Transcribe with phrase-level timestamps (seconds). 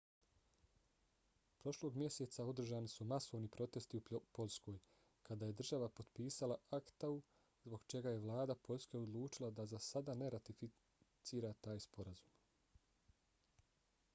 [1.63, 4.79] prošlog mjeseca održani su masovni protesti u poljskoj
[5.29, 7.21] kada je država potpisala acta-u
[7.65, 13.63] zbog čega je vlada poljske odlučila da za sada ne ratificira taj sporazum